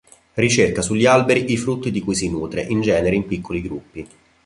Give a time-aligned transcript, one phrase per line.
[0.33, 4.07] Ricerca sugli alberi i frutti di cui si nutre in genere in piccoli gruppi.